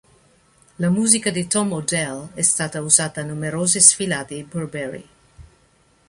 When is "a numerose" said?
3.21-3.79